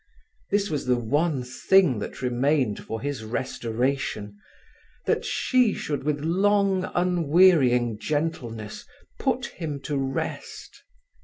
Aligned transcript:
This 0.49 0.71
was 0.71 0.87
the 0.87 0.95
one 0.97 1.43
thing 1.43 1.99
that 1.99 2.23
remained 2.23 2.83
for 2.85 2.99
his 3.01 3.23
restoration—that 3.23 5.23
she 5.23 5.75
should 5.75 6.03
with 6.03 6.21
long, 6.21 6.89
unwearying 6.95 7.99
gentleness 7.99 8.83
put 9.19 9.45
him 9.45 9.79
to 9.81 9.97
rest. 9.99 10.81